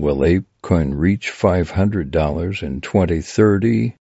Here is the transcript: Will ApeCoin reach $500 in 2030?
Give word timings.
Will 0.00 0.18
ApeCoin 0.18 0.96
reach 0.96 1.32
$500 1.32 2.62
in 2.62 2.80
2030? 2.80 3.96